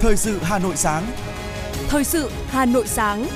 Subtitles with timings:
[0.00, 1.06] Thời sự Hà Nội sáng.
[1.88, 3.26] Thời sự Hà Nội sáng.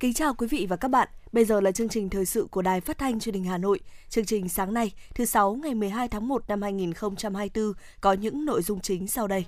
[0.00, 1.08] Kính chào quý vị và các bạn.
[1.32, 3.80] Bây giờ là chương trình thời sự của Đài Phát thanh Truyền hình Hà Nội.
[4.08, 8.62] Chương trình sáng nay, thứ sáu ngày 12 tháng 1 năm 2024 có những nội
[8.62, 9.44] dung chính sau đây.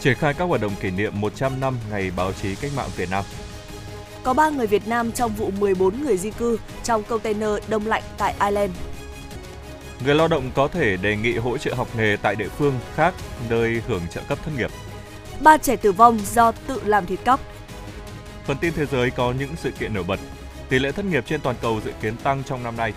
[0.00, 3.10] Triển khai các hoạt động kỷ niệm 100 năm Ngày báo chí cách mạng Việt
[3.10, 3.24] Nam.
[4.22, 8.02] Có 3 người Việt Nam trong vụ 14 người di cư trong container đông lạnh
[8.18, 8.72] tại Ireland.
[10.04, 13.14] Người lao động có thể đề nghị hỗ trợ học nghề tại địa phương khác
[13.50, 14.70] nơi hưởng trợ cấp thất nghiệp.
[15.42, 17.40] Ba trẻ tử vong do tự làm thịt cóc.
[18.44, 20.20] Phần tin thế giới có những sự kiện nổi bật.
[20.68, 22.92] Tỷ lệ thất nghiệp trên toàn cầu dự kiến tăng trong năm nay.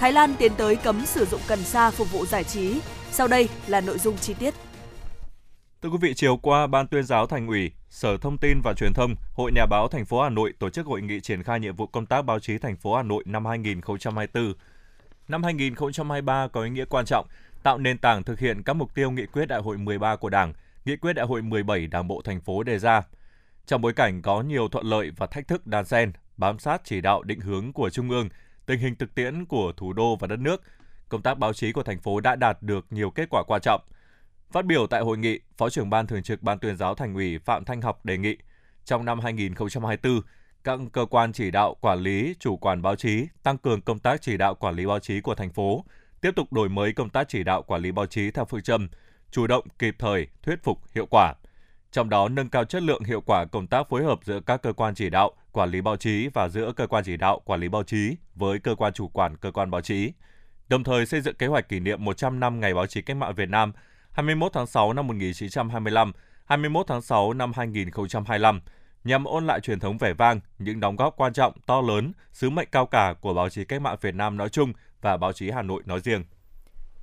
[0.00, 2.80] Thái Lan tiến tới cấm sử dụng cần sa phục vụ giải trí.
[3.10, 4.54] Sau đây là nội dung chi tiết.
[5.82, 8.92] Thưa quý vị, chiều qua, Ban tuyên giáo Thành ủy, Sở Thông tin và Truyền
[8.94, 11.76] thông, Hội Nhà báo thành phố Hà Nội tổ chức hội nghị triển khai nhiệm
[11.76, 14.54] vụ công tác báo chí thành phố Hà Nội năm 2024.
[15.28, 17.26] Năm 2023 có ý nghĩa quan trọng,
[17.62, 20.52] tạo nền tảng thực hiện các mục tiêu nghị quyết Đại hội 13 của Đảng,
[20.84, 23.02] nghị quyết Đại hội 17 Đảng bộ thành phố đề ra.
[23.66, 27.00] Trong bối cảnh có nhiều thuận lợi và thách thức đan xen, bám sát chỉ
[27.00, 28.28] đạo định hướng của Trung ương,
[28.66, 30.62] tình hình thực tiễn của thủ đô và đất nước,
[31.08, 33.80] công tác báo chí của thành phố đã đạt được nhiều kết quả quan trọng–
[34.52, 37.38] Phát biểu tại hội nghị, Phó trưởng Ban Thường trực Ban tuyên giáo Thành ủy
[37.38, 38.36] Phạm Thanh Học đề nghị
[38.84, 40.20] trong năm 2024,
[40.68, 44.22] các cơ quan chỉ đạo quản lý, chủ quản báo chí tăng cường công tác
[44.22, 45.84] chỉ đạo quản lý báo chí của thành phố,
[46.20, 48.88] tiếp tục đổi mới công tác chỉ đạo quản lý báo chí theo phương châm
[49.30, 51.34] chủ động, kịp thời, thuyết phục, hiệu quả.
[51.92, 54.72] Trong đó nâng cao chất lượng hiệu quả công tác phối hợp giữa các cơ
[54.72, 57.68] quan chỉ đạo, quản lý báo chí và giữa cơ quan chỉ đạo, quản lý
[57.68, 60.12] báo chí với cơ quan chủ quản cơ quan báo chí.
[60.68, 63.34] Đồng thời xây dựng kế hoạch kỷ niệm 100 năm Ngày báo chí cách mạng
[63.34, 63.72] Việt Nam
[64.10, 66.12] 21 tháng 6 năm 1925,
[66.44, 68.60] 21 tháng 6 năm 2025
[69.04, 72.50] nhằm ôn lại truyền thống vẻ vang, những đóng góp quan trọng, to lớn, sứ
[72.50, 75.50] mệnh cao cả của báo chí cách mạng Việt Nam nói chung và báo chí
[75.50, 76.24] Hà Nội nói riêng.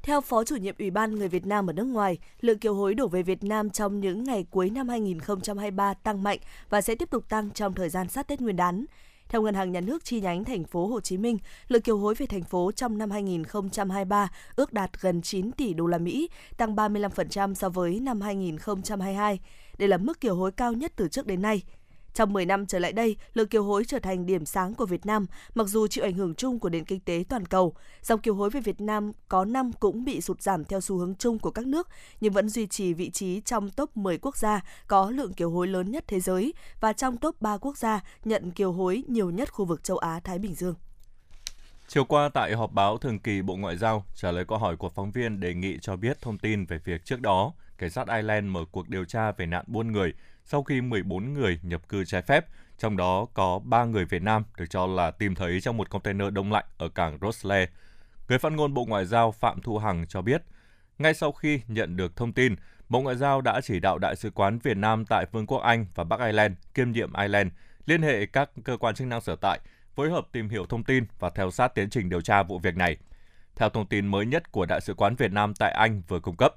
[0.04, 2.94] Theo Phó chủ nhiệm Ủy ban người Việt Nam ở nước ngoài, lượng kiều hối
[2.94, 6.40] đổ về Việt Nam trong những ngày cuối năm 2023 tăng mạnh
[6.70, 8.86] và sẽ tiếp tục tăng trong thời gian sát Tết Nguyên đán.
[9.30, 12.16] Theo Ngân hàng Nhà nước chi nhánh thành phố Hồ Chí Minh, lượng kiều hối
[12.16, 16.76] về thành phố trong năm 2023 ước đạt gần 9 tỷ đô la Mỹ, tăng
[16.76, 19.40] 35% so với năm 2022.
[19.78, 21.62] Đây là mức kiều hối cao nhất từ trước đến nay.
[22.16, 25.06] Trong 10 năm trở lại đây, lượng kiều hối trở thành điểm sáng của Việt
[25.06, 27.74] Nam, mặc dù chịu ảnh hưởng chung của nền kinh tế toàn cầu.
[28.02, 31.16] Dòng kiều hối về Việt Nam có năm cũng bị sụt giảm theo xu hướng
[31.16, 31.90] chung của các nước,
[32.22, 35.68] nhưng vẫn duy trì vị trí trong top 10 quốc gia có lượng kiều hối
[35.68, 39.54] lớn nhất thế giới và trong top 3 quốc gia nhận kiều hối nhiều nhất
[39.54, 40.76] khu vực châu Á-Thái Bình Dương.
[41.88, 44.90] Chiều qua tại họp báo thường kỳ Bộ Ngoại giao, trả lời câu hỏi của
[44.90, 48.48] phóng viên đề nghị cho biết thông tin về việc trước đó, cảnh sát Ireland
[48.48, 50.14] mở cuộc điều tra về nạn buôn người
[50.46, 52.46] sau khi 14 người nhập cư trái phép,
[52.78, 56.34] trong đó có 3 người Việt Nam được cho là tìm thấy trong một container
[56.34, 57.68] đông lạnh ở cảng Rosslare.
[58.30, 60.44] Người phát ngôn Bộ Ngoại giao Phạm Thu Hằng cho biết,
[60.98, 62.56] ngay sau khi nhận được thông tin,
[62.90, 65.86] Bộ Ngoại giao đã chỉ đạo Đại sứ quán Việt Nam tại Vương quốc Anh
[65.96, 67.52] và Bắc Ireland kiêm nhiệm Ireland
[67.86, 69.60] liên hệ các cơ quan chức năng sở tại,
[69.96, 72.76] phối hợp tìm hiểu thông tin và theo sát tiến trình điều tra vụ việc
[72.76, 72.98] này.
[73.56, 76.36] Theo thông tin mới nhất của Đại sứ quán Việt Nam tại Anh vừa cung
[76.36, 76.56] cấp,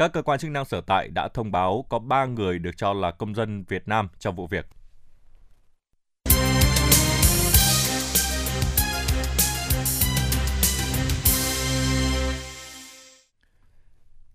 [0.00, 2.92] các cơ quan chức năng sở tại đã thông báo có 3 người được cho
[2.92, 4.66] là công dân Việt Nam trong vụ việc.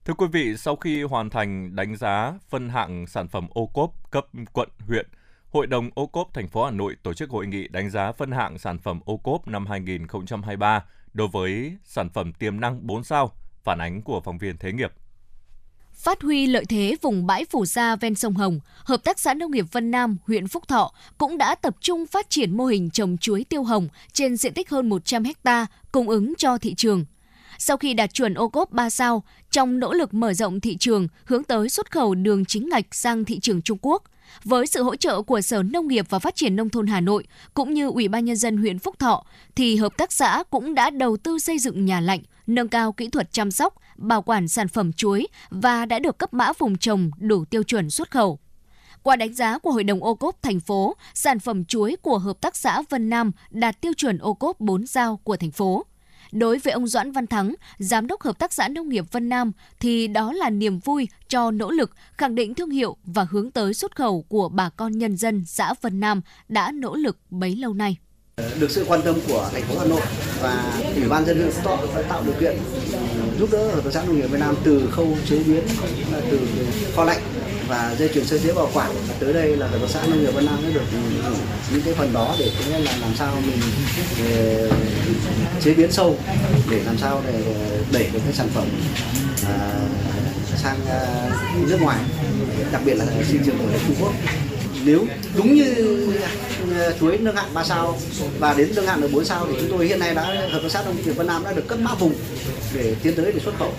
[0.06, 4.12] Thưa quý vị, sau khi hoàn thành đánh giá phân hạng sản phẩm ô cốp
[4.12, 5.08] cấp quận, huyện,
[5.50, 8.32] Hội đồng ô cốp thành phố Hà Nội tổ chức hội nghị đánh giá phân
[8.32, 13.32] hạng sản phẩm ô cốp năm 2023 đối với sản phẩm tiềm năng 4 sao,
[13.64, 14.92] phản ánh của phóng viên Thế nghiệp.
[15.96, 19.52] Phát huy lợi thế vùng bãi phủ sa ven sông Hồng, Hợp tác xã Nông
[19.52, 23.18] nghiệp Vân Nam, huyện Phúc Thọ cũng đã tập trung phát triển mô hình trồng
[23.18, 27.06] chuối tiêu hồng trên diện tích hơn 100 ha cung ứng cho thị trường.
[27.58, 31.08] Sau khi đạt chuẩn ô cốp 3 sao, trong nỗ lực mở rộng thị trường
[31.26, 34.04] hướng tới xuất khẩu đường chính ngạch sang thị trường Trung Quốc,
[34.44, 37.28] với sự hỗ trợ của Sở Nông nghiệp và Phát triển Nông thôn Hà Nội
[37.54, 39.24] cũng như Ủy ban Nhân dân huyện Phúc Thọ,
[39.56, 43.10] thì hợp tác xã cũng đã đầu tư xây dựng nhà lạnh, nâng cao kỹ
[43.10, 47.12] thuật chăm sóc, bảo quản sản phẩm chuối và đã được cấp mã vùng trồng
[47.20, 48.40] đủ tiêu chuẩn xuất khẩu.
[49.04, 52.42] Qua đánh giá của Hội đồng ô cốp thành phố, sản phẩm chuối của Hợp
[52.42, 55.86] tác xã Vân Nam đạt tiêu chuẩn ô cốp 4 sao của thành phố.
[56.36, 59.52] Đối với ông Doãn Văn Thắng, Giám đốc Hợp tác xã Nông nghiệp Vân Nam,
[59.80, 63.74] thì đó là niềm vui cho nỗ lực khẳng định thương hiệu và hướng tới
[63.74, 67.74] xuất khẩu của bà con nhân dân xã Vân Nam đã nỗ lực bấy lâu
[67.74, 67.98] nay.
[68.60, 70.02] Được sự quan tâm của thành phố Hà Nội
[70.42, 72.56] và ủy ban dân huyện Phú Thọ đã tạo điều kiện
[72.92, 73.00] ừ,
[73.40, 75.64] giúp đỡ hợp tác xã nông nghiệp Việt Nam từ khâu chế biến
[76.32, 76.40] từ
[76.96, 77.22] kho lạnh
[77.68, 78.92] và dây chuyển sơ chế bảo quản.
[79.08, 80.86] Và tới đây là hợp tác xã nông nghiệp Vân Nam sẽ được
[81.26, 81.34] ừ,
[81.72, 83.60] những cái phần đó để cũng nhất là làm sao mình
[84.24, 84.70] để
[85.62, 86.18] chế biến sâu
[86.72, 87.54] để làm sao để ừ,
[87.92, 88.68] đẩy được cái sản phẩm
[89.48, 89.72] à,
[90.58, 91.30] sang à,
[91.70, 92.00] nước ngoài.
[92.72, 94.14] Đặc biệt là thị trường của Trung Quốc.
[94.86, 95.76] Nếu đúng như
[97.00, 97.98] chuối nâng hạng 3 sao
[98.40, 100.70] và đến nâng hạng được 4 sao thì chúng tôi hiện nay đã hợp tác
[100.70, 102.14] xã nông nghiệp Vân Nam đã được cấp mã vùng
[102.74, 103.74] để tiến tới để xuất khẩu.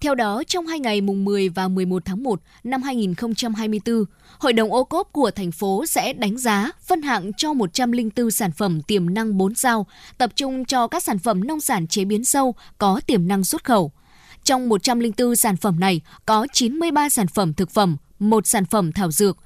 [0.00, 4.04] Theo đó, trong hai ngày mùng 10 và 11 tháng 1 năm 2024,
[4.38, 8.52] Hội đồng ô cốp của thành phố sẽ đánh giá, phân hạng cho 104 sản
[8.52, 9.86] phẩm tiềm năng 4 sao,
[10.18, 13.64] tập trung cho các sản phẩm nông sản chế biến sâu có tiềm năng xuất
[13.64, 13.92] khẩu.
[14.44, 19.10] Trong 104 sản phẩm này có 93 sản phẩm thực phẩm, một sản phẩm thảo
[19.10, 19.36] dược,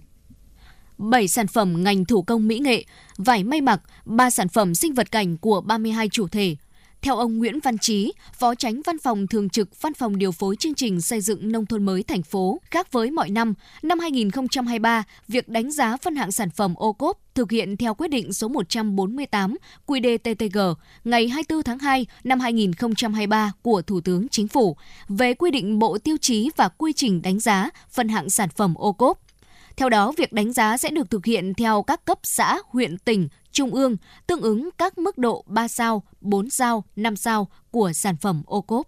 [0.99, 2.85] 7 sản phẩm ngành thủ công mỹ nghệ,
[3.17, 6.57] vải may mặc, 3 sản phẩm sinh vật cảnh của 32 chủ thể,
[7.03, 10.57] theo ông Nguyễn Văn Trí, Phó Tránh Văn phòng Thường trực Văn phòng Điều phối
[10.57, 15.05] chương trình xây dựng nông thôn mới thành phố, khác với mọi năm, năm 2023,
[15.29, 18.49] việc đánh giá phân hạng sản phẩm ô cốp thực hiện theo quyết định số
[18.49, 19.57] 148
[19.87, 20.75] QĐ-TTG
[21.05, 24.77] ngày 24 tháng 2 năm 2023 của Thủ tướng Chính phủ
[25.09, 28.75] về quy định bộ tiêu chí và quy trình đánh giá phân hạng sản phẩm
[28.75, 29.21] ô cốp.
[29.77, 33.29] Theo đó, việc đánh giá sẽ được thực hiện theo các cấp xã, huyện, tỉnh,
[33.53, 38.17] trung ương, tương ứng các mức độ 3 sao, 4 sao, 5 sao của sản
[38.17, 38.87] phẩm ô cốp.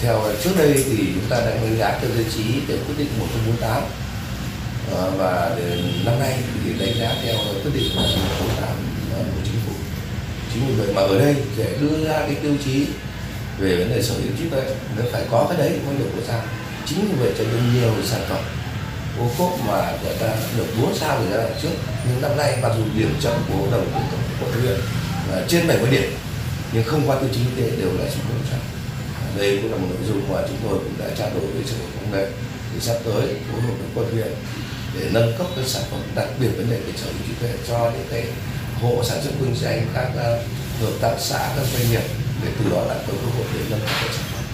[0.00, 3.08] Theo trước đây thì chúng ta đã đánh giá theo tiêu chí để quyết định
[3.18, 3.82] 148
[4.90, 5.56] ờ, và
[6.04, 8.68] năm nay thì đánh giá theo quyết định 148
[9.14, 9.72] ờ, của chính phủ.
[10.54, 12.86] Chính vì vậy mà ở đây để đưa ra cái tiêu chí
[13.58, 16.22] về vấn đề sở hữu trí tuệ nó phải có cái đấy mới được của
[16.26, 16.42] sao.
[16.86, 18.44] Chính vì vậy cho nên nhiều sản phẩm
[19.20, 20.26] ô cốp mà người ta
[20.56, 21.74] được 4 sao từ giai đoạn trước.
[22.08, 24.00] Nhưng năm nay mặc dù điểm chậm của hội đồng của
[24.40, 24.80] quận huyện
[25.30, 26.10] là trên 70 điểm,
[26.72, 28.78] nhưng không qua tiêu chí kinh tế đều là số bốn trọng
[29.38, 31.76] đây cũng là một nội dung mà chúng tôi cũng đã trao đổi với sở
[31.94, 32.26] công nghệ
[32.72, 34.32] thì sắp tới, phối hợp với quận huyện
[34.94, 37.52] để nâng cấp các sản phẩm đặc biệt vấn đề về sở hữu trí tuệ
[37.68, 38.24] cho những cái
[38.82, 40.42] hộ sản xuất kinh doanh, các ờ,
[40.80, 42.02] hợp tác xã, các doanh nghiệp
[42.44, 44.44] để từ đó là có cơ hội để nâng cấp các sản phẩm.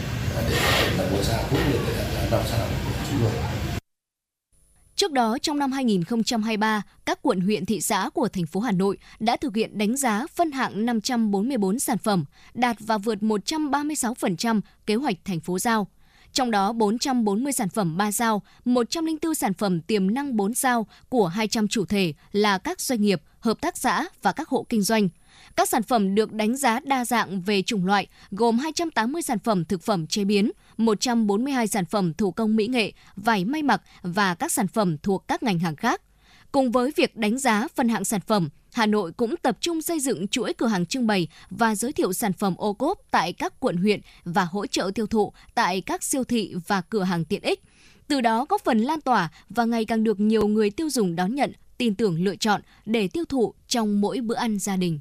[0.50, 3.20] Để có thể là bốn sao cũng như để đạt là năm sao của chúng
[3.20, 3.53] tôi
[5.04, 8.98] Trước đó, trong năm 2023, các quận huyện thị xã của thành phố Hà Nội
[9.18, 12.24] đã thực hiện đánh giá phân hạng 544 sản phẩm,
[12.54, 15.86] đạt và vượt 136% kế hoạch thành phố giao.
[16.32, 21.26] Trong đó 440 sản phẩm 3 sao, 104 sản phẩm tiềm năng 4 sao của
[21.26, 25.08] 200 chủ thể là các doanh nghiệp, hợp tác xã và các hộ kinh doanh–
[25.56, 29.64] các sản phẩm được đánh giá đa dạng về chủng loại, gồm 280 sản phẩm
[29.64, 34.34] thực phẩm chế biến, 142 sản phẩm thủ công mỹ nghệ, vải may mặc và
[34.34, 36.02] các sản phẩm thuộc các ngành hàng khác.
[36.52, 40.00] Cùng với việc đánh giá phân hạng sản phẩm, Hà Nội cũng tập trung xây
[40.00, 43.60] dựng chuỗi cửa hàng trưng bày và giới thiệu sản phẩm ô cốp tại các
[43.60, 47.42] quận huyện và hỗ trợ tiêu thụ tại các siêu thị và cửa hàng tiện
[47.42, 47.62] ích.
[48.08, 51.34] Từ đó góp phần lan tỏa và ngày càng được nhiều người tiêu dùng đón
[51.34, 55.00] nhận, tin tưởng lựa chọn để tiêu thụ trong mỗi bữa ăn gia đình.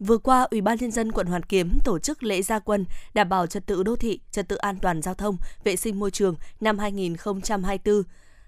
[0.00, 3.28] Vừa qua, Ủy ban nhân dân quận Hoàn Kiếm tổ chức lễ gia quân đảm
[3.28, 6.34] bảo trật tự đô thị, trật tự an toàn giao thông, vệ sinh môi trường
[6.60, 8.02] năm 2024.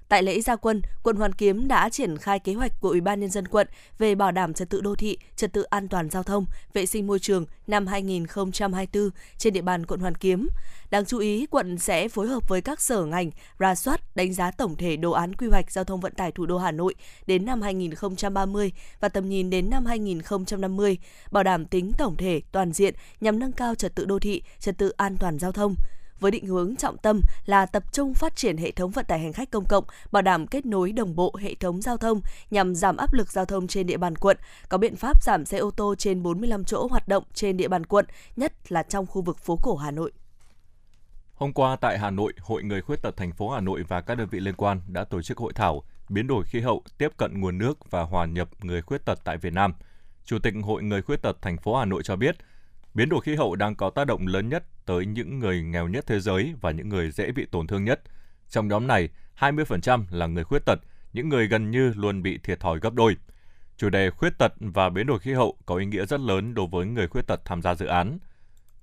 [0.09, 3.21] Tại lễ gia quân, quận Hoàn Kiếm đã triển khai kế hoạch của Ủy ban
[3.21, 3.69] nhân dân quận
[3.99, 7.07] về bảo đảm trật tự đô thị, trật tự an toàn giao thông, vệ sinh
[7.07, 10.49] môi trường năm 2024 trên địa bàn quận Hoàn Kiếm.
[10.91, 14.51] Đáng chú ý, quận sẽ phối hợp với các sở ngành ra soát, đánh giá
[14.51, 16.95] tổng thể đồ án quy hoạch giao thông vận tải thủ đô Hà Nội
[17.27, 20.99] đến năm 2030 và tầm nhìn đến năm 2050,
[21.31, 24.79] bảo đảm tính tổng thể toàn diện nhằm nâng cao trật tự đô thị, trật
[24.79, 25.75] tự an toàn giao thông
[26.23, 29.33] với định hướng trọng tâm là tập trung phát triển hệ thống vận tải hành
[29.33, 32.97] khách công cộng, bảo đảm kết nối đồng bộ hệ thống giao thông nhằm giảm
[32.97, 34.37] áp lực giao thông trên địa bàn quận,
[34.69, 37.87] có biện pháp giảm xe ô tô trên 45 chỗ hoạt động trên địa bàn
[37.87, 40.13] quận, nhất là trong khu vực phố cổ Hà Nội.
[41.35, 44.15] Hôm qua tại Hà Nội, Hội Người Khuyết tật thành phố Hà Nội và các
[44.15, 47.41] đơn vị liên quan đã tổ chức hội thảo biến đổi khí hậu, tiếp cận
[47.41, 49.75] nguồn nước và hòa nhập người khuyết tật tại Việt Nam.
[50.25, 52.37] Chủ tịch Hội Người Khuyết tật thành phố Hà Nội cho biết,
[52.95, 56.05] biến đổi khí hậu đang có tác động lớn nhất tới những người nghèo nhất
[56.07, 58.01] thế giới và những người dễ bị tổn thương nhất.
[58.49, 59.09] Trong nhóm này,
[59.39, 60.79] 20% là người khuyết tật,
[61.13, 63.17] những người gần như luôn bị thiệt thòi gấp đôi.
[63.77, 66.67] Chủ đề khuyết tật và biến đổi khí hậu có ý nghĩa rất lớn đối
[66.67, 68.19] với người khuyết tật tham gia dự án–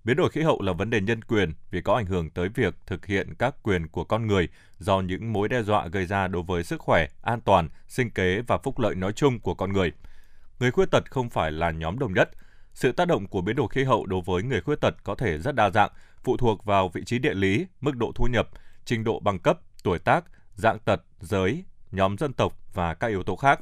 [0.03, 2.75] Biến đổi khí hậu là vấn đề nhân quyền vì có ảnh hưởng tới việc
[2.85, 4.47] thực hiện các quyền của con người
[4.79, 8.41] do những mối đe dọa gây ra đối với sức khỏe, an toàn, sinh kế
[8.47, 9.91] và phúc lợi nói chung của con người.
[10.59, 12.29] Người khuyết tật không phải là nhóm đồng nhất.
[12.79, 15.37] Sự tác động của biến đổi khí hậu đối với người khuyết tật có thể
[15.37, 15.91] rất đa dạng,
[16.23, 18.49] phụ thuộc vào vị trí địa lý, mức độ thu nhập,
[18.85, 23.23] trình độ bằng cấp, tuổi tác, dạng tật, giới, nhóm dân tộc và các yếu
[23.23, 23.59] tố khác.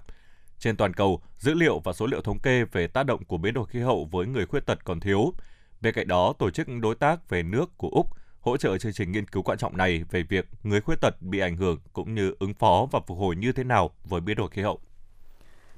[0.60, 3.54] Trên toàn cầu, dữ liệu và số liệu thống kê về tác động của biến
[3.54, 5.34] đổi khí hậu với người khuyết tật còn thiếu.
[5.82, 8.08] Bên cạnh đó, tổ chức đối tác về nước của Úc
[8.40, 11.40] hỗ trợ chương trình nghiên cứu quan trọng này về việc người khuyết tật bị
[11.40, 14.50] ảnh hưởng cũng như ứng phó và phục hồi như thế nào với biến đổi
[14.50, 14.80] khí hậu.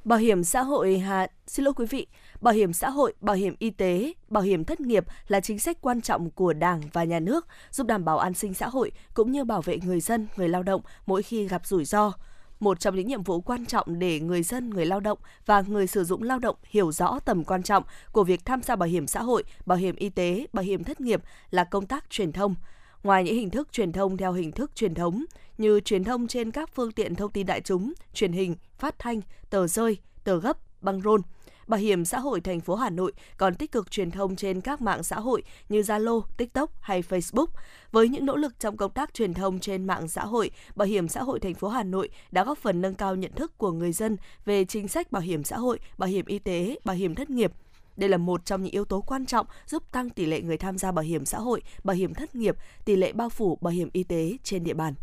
[0.04, 2.08] Bảo hiểm xã hội Hà xin lỗi quý vị,
[2.42, 5.78] bảo hiểm xã hội, bảo hiểm y tế, bảo hiểm thất nghiệp là chính sách
[5.82, 9.32] quan trọng của Đảng và nhà nước, giúp đảm bảo an sinh xã hội cũng
[9.32, 12.14] như bảo vệ người dân, người lao động mỗi khi gặp rủi ro.
[12.60, 15.88] Một trong những nhiệm vụ quan trọng để người dân, người lao động và người
[15.88, 19.08] sử dụng lao động hiểu rõ tầm quan trọng của việc tham gia bảo hiểm
[19.08, 22.56] xã hội, bảo hiểm y tế, bảo hiểm thất nghiệp là công tác truyền thông.
[23.04, 25.26] Ngoài những hình thức truyền thông theo hình thức truyền thống
[25.58, 29.22] như truyền thông trên các phương tiện thông tin đại chúng, truyền hình, phát thanh,
[29.50, 31.22] tờ rơi, tờ gấp, băng rôn,
[31.70, 34.82] Bảo hiểm xã hội thành phố Hà Nội còn tích cực truyền thông trên các
[34.82, 37.48] mạng xã hội như Zalo, TikTok hay Facebook.
[37.92, 41.08] Với những nỗ lực trong công tác truyền thông trên mạng xã hội, Bảo hiểm
[41.08, 43.92] xã hội thành phố Hà Nội đã góp phần nâng cao nhận thức của người
[43.92, 47.30] dân về chính sách bảo hiểm xã hội, bảo hiểm y tế, bảo hiểm thất
[47.30, 47.52] nghiệp,
[48.00, 50.78] đây là một trong những yếu tố quan trọng giúp tăng tỷ lệ người tham
[50.78, 53.90] gia bảo hiểm xã hội, bảo hiểm thất nghiệp, tỷ lệ bao phủ bảo hiểm
[53.94, 54.94] y tế trên địa bàn.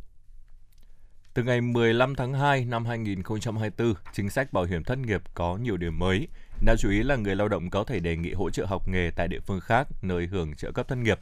[1.34, 5.76] Từ ngày 15 tháng 2 năm 2024, chính sách bảo hiểm thất nghiệp có nhiều
[5.76, 6.28] điểm mới.
[6.66, 9.10] Đáng chú ý là người lao động có thể đề nghị hỗ trợ học nghề
[9.16, 11.18] tại địa phương khác nơi hưởng trợ cấp thất nghiệp.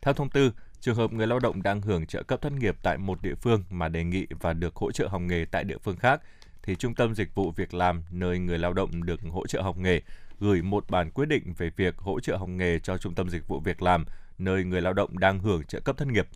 [0.00, 2.98] Theo thông tư, trường hợp người lao động đang hưởng trợ cấp thất nghiệp tại
[2.98, 5.96] một địa phương mà đề nghị và được hỗ trợ học nghề tại địa phương
[5.96, 6.20] khác
[6.62, 9.76] thì Trung tâm Dịch vụ Việc làm nơi người lao động được hỗ trợ học
[9.78, 10.00] nghề
[10.40, 13.48] gửi một bản quyết định về việc hỗ trợ học nghề cho Trung tâm Dịch
[13.48, 14.04] vụ Việc làm
[14.38, 16.28] nơi người lao động đang hưởng trợ cấp thất nghiệp.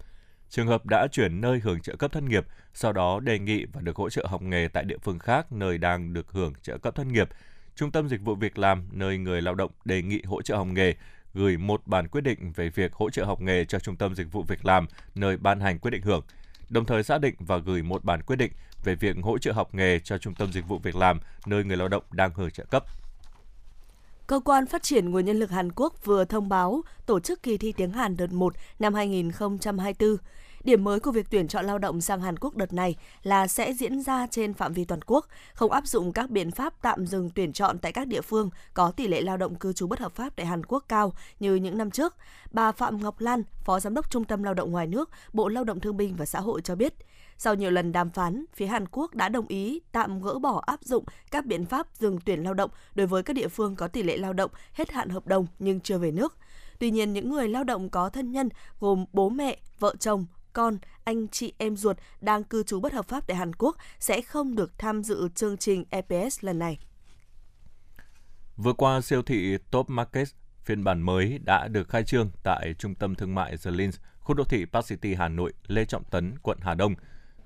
[0.49, 3.81] Trường hợp đã chuyển nơi hưởng trợ cấp thất nghiệp, sau đó đề nghị và
[3.81, 6.95] được hỗ trợ học nghề tại địa phương khác nơi đang được hưởng trợ cấp
[6.95, 7.29] thất nghiệp,
[7.77, 10.67] Trung tâm Dịch vụ Việc làm nơi người lao động đề nghị hỗ trợ học
[10.67, 10.95] nghề
[11.35, 14.33] gửi một bản quyết định về việc hỗ trợ học nghề cho Trung tâm Dịch
[14.33, 16.23] vụ Việc làm nơi ban hành quyết định hưởng,
[16.69, 18.53] đồng thời xác định và gửi một bản quyết định
[18.85, 21.77] về việc hỗ trợ học nghề cho Trung tâm Dịch vụ Việc làm nơi người
[21.77, 22.85] lao động đang hưởng trợ cấp.
[24.31, 27.59] Cơ quan Phát triển Nguồn Nhân lực Hàn Quốc vừa thông báo tổ chức kỳ
[27.59, 30.17] thi tiếng Hàn đợt 1 năm 2024.
[30.65, 33.73] Điểm mới của việc tuyển chọn lao động sang Hàn Quốc đợt này là sẽ
[33.73, 37.31] diễn ra trên phạm vi toàn quốc, không áp dụng các biện pháp tạm dừng
[37.35, 40.13] tuyển chọn tại các địa phương có tỷ lệ lao động cư trú bất hợp
[40.13, 42.15] pháp tại Hàn Quốc cao như những năm trước.
[42.53, 45.65] Bà Phạm Ngọc Lan, Phó Giám đốc Trung tâm Lao động Ngoài nước, Bộ Lao
[45.65, 46.95] động Thương binh và Xã hội cho biết,
[47.43, 50.85] sau nhiều lần đàm phán, phía Hàn Quốc đã đồng ý tạm gỡ bỏ áp
[50.85, 54.03] dụng các biện pháp dừng tuyển lao động đối với các địa phương có tỷ
[54.03, 56.37] lệ lao động hết hạn hợp đồng nhưng chưa về nước.
[56.79, 58.49] Tuy nhiên, những người lao động có thân nhân
[58.81, 63.09] gồm bố mẹ, vợ chồng, con, anh chị em ruột đang cư trú bất hợp
[63.09, 66.79] pháp tại Hàn Quốc sẽ không được tham dự chương trình EPS lần này.
[68.57, 70.29] Vừa qua, siêu thị Top Market
[70.65, 74.35] phiên bản mới đã được khai trương tại trung tâm thương mại The Links, khu
[74.35, 76.95] đô thị Park City Hà Nội, Lê Trọng Tấn, quận Hà Đông.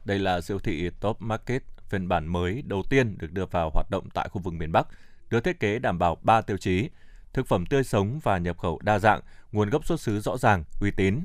[0.04, 3.90] Đây là siêu thị Top Market phiên bản mới đầu tiên được đưa vào hoạt
[3.90, 4.86] động tại khu vực miền Bắc,
[5.30, 6.88] được thiết kế đảm bảo 3 tiêu chí:
[7.32, 9.20] thực phẩm tươi sống và nhập khẩu đa dạng,
[9.52, 11.20] nguồn gốc xuất xứ rõ ràng, uy tín.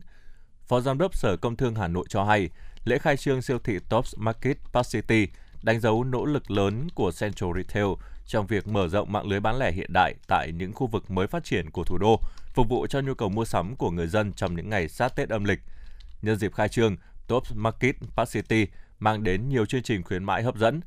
[0.68, 2.50] Phó Giám đốc Sở Công Thương Hà Nội cho hay,
[2.86, 5.28] lễ khai trương siêu thị Tops Market Park City
[5.64, 7.88] đánh dấu nỗ lực lớn của Central Retail
[8.26, 11.28] trong việc mở rộng mạng lưới bán lẻ hiện đại tại những khu vực mới
[11.28, 12.20] phát triển của thủ đô,
[12.54, 15.30] phục vụ cho nhu cầu mua sắm của người dân trong những ngày sát Tết
[15.30, 15.60] âm lịch.
[16.22, 16.96] Nhân dịp khai trương,
[17.30, 18.68] Tops Market Park City
[19.00, 20.82] mang đến nhiều chương trình khuyến mãi hấp dẫn.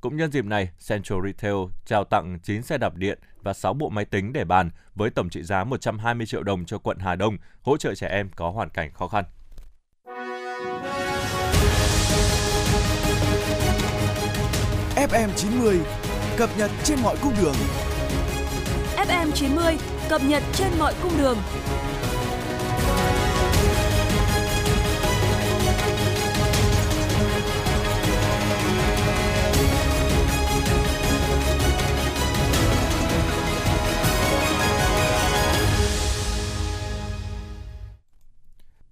[0.00, 3.88] Cũng nhân dịp này, Central Retail trao tặng 9 xe đạp điện và 6 bộ
[3.88, 7.36] máy tính để bàn với tổng trị giá 120 triệu đồng cho quận Hà Đông
[7.62, 9.24] hỗ trợ trẻ em có hoàn cảnh khó khăn.
[14.96, 15.80] FM 90
[16.36, 17.54] cập nhật trên mọi cung đường.
[18.96, 19.78] FM 90
[20.08, 21.38] cập nhật trên mọi cung đường.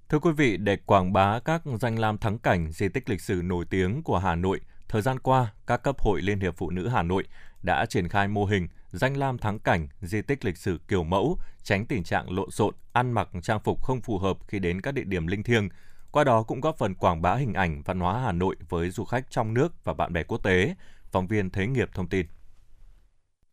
[0.09, 3.41] Thưa quý vị, để quảng bá các danh lam thắng cảnh, di tích lịch sử
[3.45, 6.89] nổi tiếng của Hà Nội, thời gian qua, các cấp hội Liên hiệp Phụ nữ
[6.89, 7.25] Hà Nội
[7.63, 11.39] đã triển khai mô hình danh lam thắng cảnh, di tích lịch sử kiểu mẫu,
[11.63, 14.95] tránh tình trạng lộn xộn, ăn mặc trang phục không phù hợp khi đến các
[14.95, 15.69] địa điểm linh thiêng.
[16.11, 19.05] Qua đó cũng góp phần quảng bá hình ảnh văn hóa Hà Nội với du
[19.05, 20.75] khách trong nước và bạn bè quốc tế.
[21.11, 22.27] Phóng viên Thế nghiệp thông tin.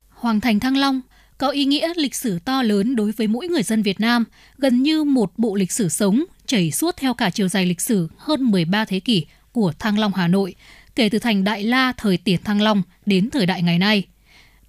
[0.09, 1.01] Hoàng thành Thăng Long,
[1.37, 4.25] có ý nghĩa lịch sử to lớn đối với mỗi người dân Việt Nam,
[4.57, 8.07] gần như một bộ lịch sử sống chảy suốt theo cả chiều dài lịch sử
[8.17, 10.55] hơn 13 thế kỷ của Thăng Long Hà Nội,
[10.95, 14.03] kể từ thành Đại La thời tiền Thăng Long đến thời đại ngày nay.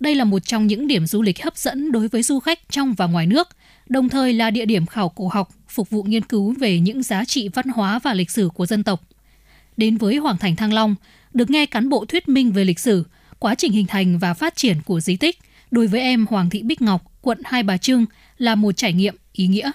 [0.00, 2.94] Đây là một trong những điểm du lịch hấp dẫn đối với du khách trong
[2.94, 3.48] và ngoài nước,
[3.88, 7.24] đồng thời là địa điểm khảo cổ học phục vụ nghiên cứu về những giá
[7.24, 9.02] trị văn hóa và lịch sử của dân tộc.
[9.76, 10.94] Đến với Hoàng thành Thăng Long,
[11.34, 13.04] được nghe cán bộ thuyết minh về lịch sử,
[13.38, 15.38] quá trình hình thành và phát triển của di tích,
[15.74, 18.06] đối với em Hoàng Thị Bích Ngọc, quận Hai Bà Trưng
[18.38, 19.70] là một trải nghiệm ý nghĩa.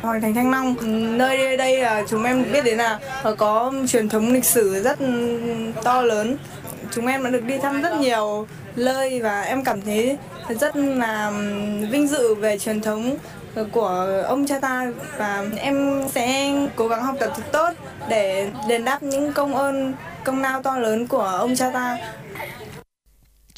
[0.00, 0.74] Hoàng thành Thăng Long,
[1.18, 4.98] nơi đây là chúng em biết đến là ờ, có truyền thống lịch sử rất
[5.84, 6.36] to lớn.
[6.94, 10.16] Chúng em đã được đi thăm rất nhiều nơi và em cảm thấy
[10.60, 11.30] rất là
[11.90, 13.16] vinh dự về truyền thống
[13.72, 17.70] của ông cha ta và em sẽ cố gắng học tập thật tốt
[18.08, 19.92] để đền đáp những công ơn
[20.24, 21.98] công lao to lớn của ông cha ta.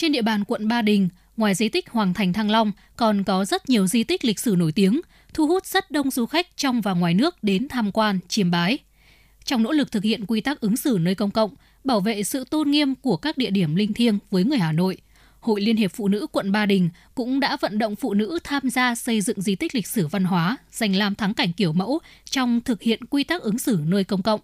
[0.00, 3.45] Trên địa bàn quận Ba Đình, ngoài di tích Hoàng thành Thăng Long còn có
[3.45, 5.00] rất nhiều di tích lịch sử nổi tiếng,
[5.35, 8.78] thu hút rất đông du khách trong và ngoài nước đến tham quan, chiêm bái.
[9.45, 11.50] Trong nỗ lực thực hiện quy tắc ứng xử nơi công cộng,
[11.85, 14.97] bảo vệ sự tôn nghiêm của các địa điểm linh thiêng với người Hà Nội–
[15.40, 18.71] Hội Liên hiệp Phụ nữ quận Ba Đình cũng đã vận động phụ nữ tham
[18.71, 21.99] gia xây dựng di tích lịch sử văn hóa, dành làm thắng cảnh kiểu mẫu
[22.25, 24.40] trong thực hiện quy tắc ứng xử nơi công cộng.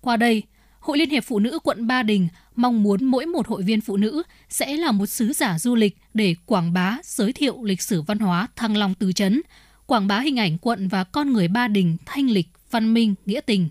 [0.00, 0.42] Qua đây,
[0.82, 3.96] Hội Liên hiệp Phụ nữ quận Ba Đình mong muốn mỗi một hội viên phụ
[3.96, 8.02] nữ sẽ là một sứ giả du lịch để quảng bá, giới thiệu lịch sử
[8.02, 9.42] văn hóa Thăng Long Tứ Chấn,
[9.86, 13.40] quảng bá hình ảnh quận và con người Ba Đình thanh lịch, văn minh, nghĩa
[13.40, 13.68] tình.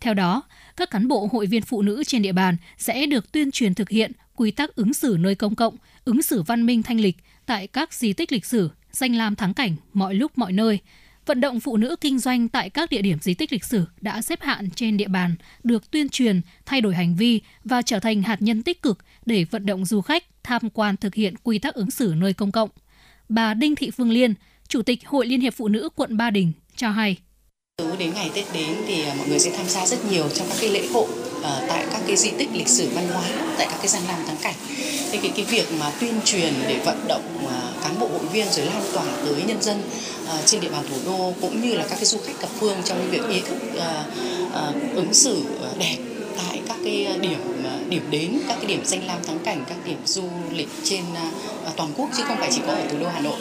[0.00, 0.42] Theo đó,
[0.76, 3.88] các cán bộ hội viên phụ nữ trên địa bàn sẽ được tuyên truyền thực
[3.88, 7.16] hiện quy tắc ứng xử nơi công cộng, ứng xử văn minh thanh lịch
[7.46, 10.78] tại các di tích lịch sử, danh lam thắng cảnh mọi lúc mọi nơi.
[11.30, 14.22] Vận động phụ nữ kinh doanh tại các địa điểm di tích lịch sử đã
[14.22, 15.34] xếp hạn trên địa bàn,
[15.64, 19.44] được tuyên truyền, thay đổi hành vi và trở thành hạt nhân tích cực để
[19.44, 22.70] vận động du khách tham quan thực hiện quy tắc ứng xử nơi công cộng.
[23.28, 24.34] Bà Đinh Thị Phương Liên,
[24.68, 27.16] Chủ tịch Hội Liên hiệp Phụ nữ quận Ba Đình cho hay.
[27.98, 30.70] Đến ngày Tết đến thì mọi người sẽ tham gia rất nhiều trong các cái
[30.70, 31.08] lễ hội
[31.40, 33.22] uh, tại các cái di tích lịch sử văn hóa
[33.58, 34.54] tại các cái danh lam thắng cảnh.
[35.10, 38.46] Thì cái cái việc mà tuyên truyền để vận động uh, cán bộ hội viên
[38.52, 39.82] rồi lan tỏa tới nhân dân
[40.24, 42.76] uh, trên địa bàn thủ đô cũng như là các cái du khách thập phương
[42.84, 43.82] trong việc ý thức uh,
[44.46, 45.42] uh, ứng xử
[45.78, 45.96] đẹp
[46.38, 47.38] tại các cái điểm
[47.88, 51.02] điểm đến các cái điểm danh lam thắng cảnh các điểm du lịch trên
[51.76, 53.36] toàn quốc chứ không phải chỉ có ở thủ đô Hà Nội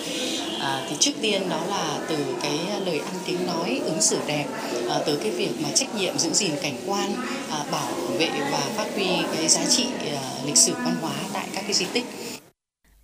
[0.59, 4.45] à, thì trước tiên đó là từ cái lời ăn tiếng nói ứng xử đẹp
[4.89, 7.11] à, từ cái việc mà trách nhiệm giữ gìn cảnh quan
[7.51, 11.47] à, bảo vệ và phát huy cái giá trị à, lịch sử văn hóa tại
[11.53, 12.05] các cái di tích.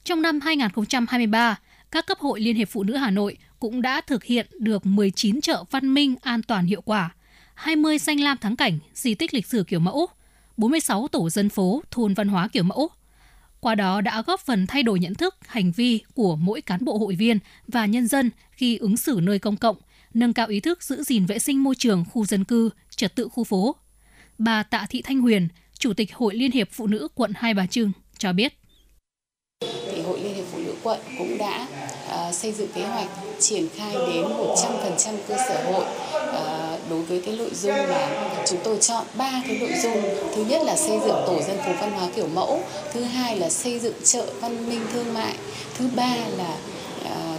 [0.03, 1.59] Trong năm 2023,
[1.91, 5.41] các cấp hội Liên hiệp Phụ nữ Hà Nội cũng đã thực hiện được 19
[5.41, 7.09] chợ văn minh an toàn hiệu quả,
[7.53, 10.07] 20 danh lam thắng cảnh, di tích lịch sử kiểu mẫu,
[10.57, 12.89] 46 tổ dân phố, thôn văn hóa kiểu mẫu,
[13.65, 16.97] qua đó đã góp phần thay đổi nhận thức, hành vi của mỗi cán bộ
[16.97, 19.75] hội viên và nhân dân khi ứng xử nơi công cộng,
[20.13, 23.27] nâng cao ý thức giữ gìn vệ sinh môi trường khu dân cư, trật tự
[23.27, 23.75] khu phố.
[24.37, 25.47] Bà Tạ Thị Thanh Huyền,
[25.79, 28.53] Chủ tịch Hội Liên hiệp Phụ nữ quận Hai Bà Trưng cho biết.
[29.61, 31.67] Thì Hội Liên hiệp Phụ nữ quận cũng đã
[32.27, 35.85] uh, xây dựng kế hoạch triển khai đến 100% cơ sở hội
[36.29, 40.01] uh, đối với cái nội dung là chúng tôi chọn ba cái nội dung.
[40.35, 42.61] Thứ nhất là xây dựng tổ dân phố văn hóa kiểu mẫu,
[42.93, 45.33] thứ hai là xây dựng chợ văn minh thương mại,
[45.77, 46.57] thứ ba là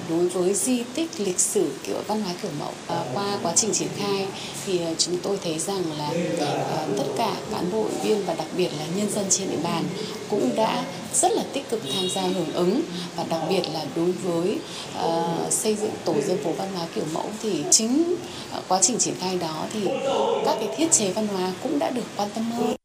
[0.08, 3.72] đối với di tích lịch sử kiểu văn hóa kiểu mẫu à, qua quá trình
[3.72, 4.26] triển khai
[4.66, 8.46] thì ờ, chúng tôi thấy rằng là ờ, tất cả cán bộ viên và đặc
[8.56, 9.84] biệt là nhân dân trên địa bàn
[10.30, 12.82] cũng đã rất là tích cực tham gia hưởng ứng
[13.16, 14.58] và đặc biệt là đối với
[14.98, 18.16] uh, xây dựng tổ dân phố văn hóa kiểu mẫu thì chính
[18.58, 19.80] uh, quá trình triển khai đó thì
[20.44, 22.76] các cái thiết chế văn hóa cũng đã được quan tâm hơn.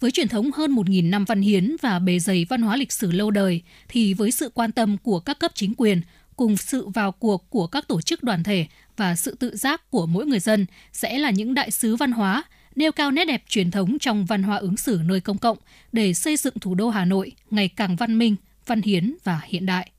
[0.00, 3.10] Với truyền thống hơn 1.000 năm văn hiến và bề dày văn hóa lịch sử
[3.10, 6.00] lâu đời, thì với sự quan tâm của các cấp chính quyền,
[6.36, 8.66] cùng sự vào cuộc của các tổ chức đoàn thể
[8.96, 12.44] và sự tự giác của mỗi người dân sẽ là những đại sứ văn hóa,
[12.76, 15.58] nêu cao nét đẹp truyền thống trong văn hóa ứng xử nơi công cộng
[15.92, 19.66] để xây dựng thủ đô Hà Nội ngày càng văn minh, văn hiến và hiện
[19.66, 19.90] đại.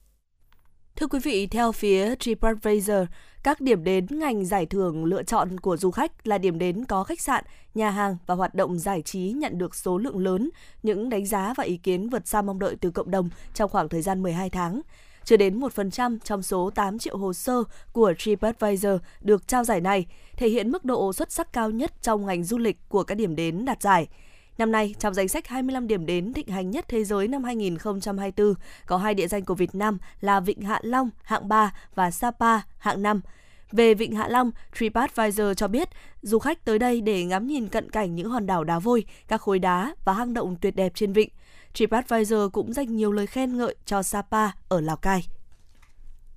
[0.95, 3.07] Thưa quý vị, theo phía TripAdvisor,
[3.43, 7.03] các điểm đến ngành giải thưởng lựa chọn của du khách là điểm đến có
[7.03, 7.43] khách sạn,
[7.75, 10.49] nhà hàng và hoạt động giải trí nhận được số lượng lớn
[10.83, 13.89] những đánh giá và ý kiến vượt xa mong đợi từ cộng đồng trong khoảng
[13.89, 14.81] thời gian 12 tháng.
[15.25, 20.05] Chưa đến 1% trong số 8 triệu hồ sơ của TripAdvisor được trao giải này,
[20.37, 23.35] thể hiện mức độ xuất sắc cao nhất trong ngành du lịch của các điểm
[23.35, 24.07] đến đạt giải.
[24.57, 28.53] Năm nay, trong danh sách 25 điểm đến thịnh hành nhất thế giới năm 2024,
[28.85, 32.61] có hai địa danh của Việt Nam là Vịnh Hạ Long hạng 3 và Sapa
[32.77, 33.21] hạng 5.
[33.71, 35.89] Về Vịnh Hạ Long, TripAdvisor cho biết
[36.21, 39.41] du khách tới đây để ngắm nhìn cận cảnh những hòn đảo đá vôi, các
[39.41, 41.29] khối đá và hang động tuyệt đẹp trên vịnh.
[41.73, 45.27] TripAdvisor cũng dành nhiều lời khen ngợi cho Sapa ở Lào Cai.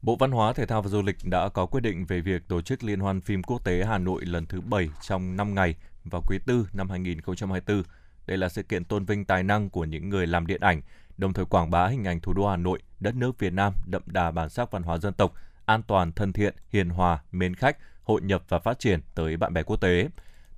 [0.03, 2.61] Bộ Văn hóa, Thể thao và Du lịch đã có quyết định về việc tổ
[2.61, 6.23] chức Liên hoan phim quốc tế Hà Nội lần thứ 7 trong 5 ngày vào
[6.27, 7.83] quý 4 năm 2024.
[8.27, 10.83] Đây là sự kiện tôn vinh tài năng của những người làm điện ảnh,
[11.19, 14.03] đồng thời quảng bá hình ảnh thủ đô Hà Nội, đất nước Việt Nam đậm
[14.07, 17.77] đà bản sắc văn hóa dân tộc, an toàn, thân thiện, hiền hòa, mến khách,
[18.03, 20.09] hội nhập và phát triển tới bạn bè quốc tế.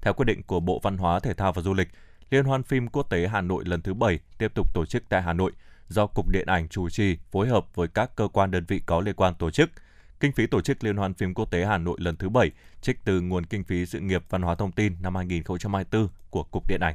[0.01, 1.89] Theo quyết định của Bộ Văn hóa, Thể thao và Du lịch,
[2.31, 5.23] Liên hoan phim quốc tế Hà Nội lần thứ 7 tiếp tục tổ chức tại
[5.23, 5.53] Hà Nội
[5.89, 9.01] do Cục Điện ảnh chủ trì phối hợp với các cơ quan đơn vị có
[9.01, 9.71] liên quan tổ chức.
[10.21, 12.51] Kinh phí tổ chức Liên hoan phim quốc tế Hà Nội lần thứ 7
[12.83, 16.69] trích từ nguồn kinh phí sự nghiệp văn hóa thông tin năm 2024 của Cục
[16.69, 16.95] Điện ảnh.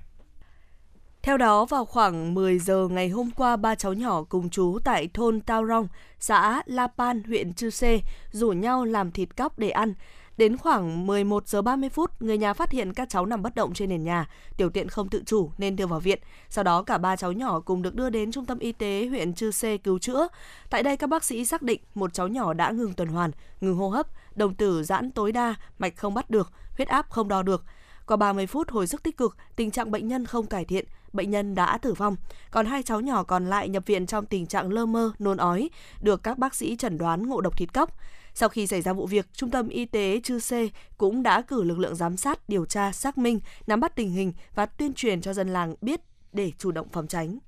[1.22, 5.10] Theo đó, vào khoảng 10 giờ ngày hôm qua, ba cháu nhỏ cùng chú tại
[5.14, 5.88] thôn Tao Rong,
[6.20, 9.94] xã La Pan, huyện Chư Sê, rủ nhau làm thịt cóc để ăn.
[10.38, 13.74] Đến khoảng 11 giờ 30 phút, người nhà phát hiện các cháu nằm bất động
[13.74, 16.20] trên nền nhà, tiểu tiện không tự chủ nên đưa vào viện.
[16.50, 19.34] Sau đó cả ba cháu nhỏ cùng được đưa đến trung tâm y tế huyện
[19.34, 20.28] Chư Sê cứu chữa.
[20.70, 23.76] Tại đây các bác sĩ xác định một cháu nhỏ đã ngừng tuần hoàn, ngừng
[23.76, 27.44] hô hấp, đồng tử giãn tối đa, mạch không bắt được, huyết áp không đo
[27.44, 27.64] được.
[28.08, 31.30] Qua 30 phút hồi sức tích cực, tình trạng bệnh nhân không cải thiện, bệnh
[31.30, 32.16] nhân đã tử vong.
[32.52, 35.70] Còn hai cháu nhỏ còn lại nhập viện trong tình trạng lơ mơ, nôn ói,
[36.02, 37.98] được các bác sĩ chẩn đoán ngộ độc thịt cóc.
[38.36, 41.64] Sau khi xảy ra vụ việc, Trung tâm Y tế Chư Sê cũng đã cử
[41.64, 45.22] lực lượng giám sát, điều tra, xác minh, nắm bắt tình hình và tuyên truyền
[45.22, 47.40] cho dân làng biết để chủ động phòng tránh.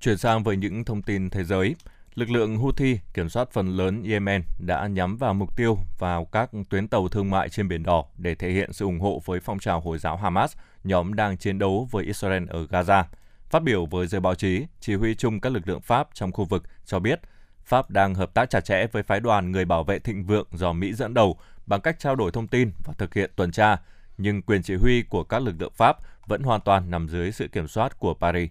[0.00, 1.74] Chuyển sang với những thông tin thế giới.
[2.14, 6.50] Lực lượng Houthi kiểm soát phần lớn Yemen đã nhắm vào mục tiêu vào các
[6.70, 9.58] tuyến tàu thương mại trên Biển Đỏ để thể hiện sự ủng hộ với phong
[9.58, 13.04] trào Hồi giáo Hamas, nhóm đang chiến đấu với Israel ở Gaza.
[13.50, 16.44] Phát biểu với giới báo chí, chỉ huy chung các lực lượng Pháp trong khu
[16.44, 17.20] vực cho biết
[17.68, 20.72] Pháp đang hợp tác chặt chẽ với phái đoàn người bảo vệ thịnh vượng do
[20.72, 23.76] Mỹ dẫn đầu bằng cách trao đổi thông tin và thực hiện tuần tra,
[24.18, 27.48] nhưng quyền chỉ huy của các lực lượng Pháp vẫn hoàn toàn nằm dưới sự
[27.48, 28.50] kiểm soát của Paris.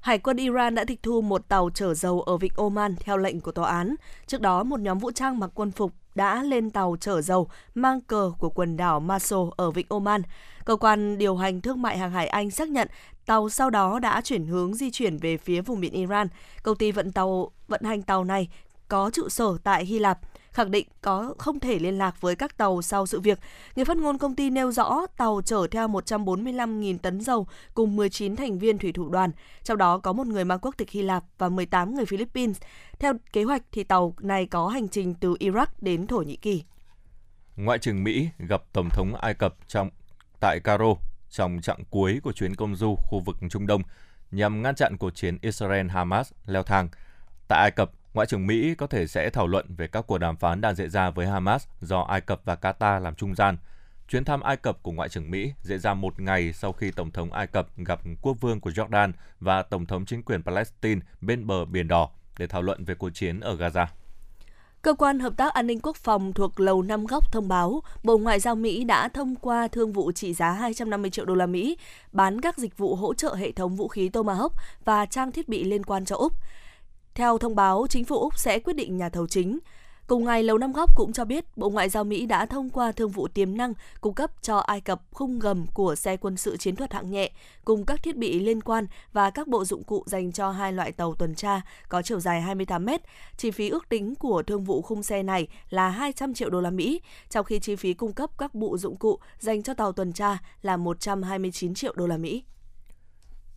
[0.00, 3.40] Hải quân Iran đã tịch thu một tàu chở dầu ở vịnh Oman theo lệnh
[3.40, 3.94] của tòa án.
[4.26, 8.00] Trước đó, một nhóm vũ trang mặc quân phục đã lên tàu chở dầu mang
[8.00, 10.22] cờ của quần đảo Maso ở vịnh Oman.
[10.64, 12.88] Cơ quan điều hành thương mại hàng hải Anh xác nhận
[13.26, 16.28] tàu sau đó đã chuyển hướng di chuyển về phía vùng biển Iran.
[16.62, 18.48] Công ty vận tàu vận hành tàu này
[18.88, 20.18] có trụ sở tại Hy Lạp
[20.58, 23.38] khẳng định có không thể liên lạc với các tàu sau sự việc.
[23.76, 28.36] Người phát ngôn công ty nêu rõ tàu chở theo 145.000 tấn dầu cùng 19
[28.36, 29.30] thành viên thủy thủ đoàn,
[29.62, 32.60] trong đó có một người mang quốc tịch Hy Lạp và 18 người Philippines.
[32.98, 36.64] Theo kế hoạch thì tàu này có hành trình từ Iraq đến Thổ Nhĩ Kỳ.
[37.56, 39.90] Ngoại trưởng Mỹ gặp Tổng thống Ai Cập trong
[40.40, 40.94] tại Cairo
[41.30, 43.82] trong chặng cuối của chuyến công du khu vực Trung Đông
[44.30, 46.88] nhằm ngăn chặn cuộc chiến Israel-Hamas leo thang.
[47.48, 50.36] Tại Ai Cập, Ngoại trưởng Mỹ có thể sẽ thảo luận về các cuộc đàm
[50.36, 53.56] phán đang diễn ra với Hamas do Ai Cập và Qatar làm trung gian.
[54.08, 57.10] Chuyến thăm Ai Cập của Ngoại trưởng Mỹ diễn ra một ngày sau khi Tổng
[57.10, 61.46] thống Ai Cập gặp quốc vương của Jordan và Tổng thống chính quyền Palestine bên
[61.46, 63.86] bờ Biển Đỏ để thảo luận về cuộc chiến ở Gaza.
[64.82, 68.18] Cơ quan Hợp tác An ninh Quốc phòng thuộc Lầu Năm Góc thông báo, Bộ
[68.18, 71.78] Ngoại giao Mỹ đã thông qua thương vụ trị giá 250 triệu đô la Mỹ
[72.12, 74.50] bán các dịch vụ hỗ trợ hệ thống vũ khí Tomahawk
[74.84, 76.32] và trang thiết bị liên quan cho Úc.
[77.18, 79.58] Theo thông báo, chính phủ Úc sẽ quyết định nhà thầu chính.
[80.06, 82.92] Cùng ngày, Lầu Năm Góc cũng cho biết Bộ Ngoại giao Mỹ đã thông qua
[82.92, 86.56] thương vụ tiềm năng cung cấp cho Ai Cập khung gầm của xe quân sự
[86.56, 87.30] chiến thuật hạng nhẹ
[87.64, 90.92] cùng các thiết bị liên quan và các bộ dụng cụ dành cho hai loại
[90.92, 93.00] tàu tuần tra có chiều dài 28 mét.
[93.36, 96.70] Chi phí ước tính của thương vụ khung xe này là 200 triệu đô la
[96.70, 97.00] Mỹ,
[97.30, 100.38] trong khi chi phí cung cấp các bộ dụng cụ dành cho tàu tuần tra
[100.62, 102.42] là 129 triệu đô la Mỹ.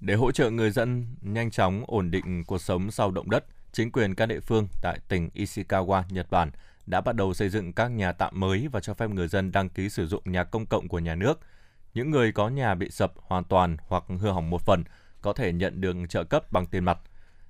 [0.01, 3.91] Để hỗ trợ người dân nhanh chóng ổn định cuộc sống sau động đất, chính
[3.91, 6.51] quyền các địa phương tại tỉnh Ishikawa, Nhật Bản
[6.85, 9.69] đã bắt đầu xây dựng các nhà tạm mới và cho phép người dân đăng
[9.69, 11.39] ký sử dụng nhà công cộng của nhà nước.
[11.93, 14.83] Những người có nhà bị sập hoàn toàn hoặc hư hỏng một phần
[15.21, 16.99] có thể nhận được trợ cấp bằng tiền mặt.